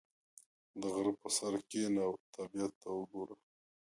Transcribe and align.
•د 0.81 0.81
غره 0.93 1.13
پر 1.19 1.31
سر 1.37 1.53
کښېنه 1.69 2.01
او 2.07 2.13
طبیعت 2.35 2.71
ته 2.81 2.89
وګوره. 2.97 3.35